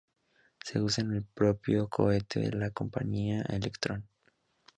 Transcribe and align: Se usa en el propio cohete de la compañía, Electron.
Se 0.65 0.81
usa 0.81 1.03
en 1.03 1.11
el 1.13 1.23
propio 1.23 1.87
cohete 1.87 2.39
de 2.39 2.51
la 2.53 2.71
compañía, 2.71 3.43
Electron. 3.43 4.09